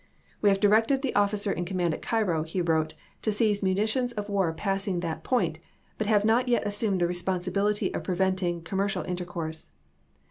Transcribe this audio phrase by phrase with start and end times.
[0.41, 4.29] "We have directed the officer in command at Cairo," he wrote, "to seize munitions of
[4.29, 5.59] war passing that point,
[5.99, 9.69] but have not yet assumed the responsibility of pre venting commercial intercourse."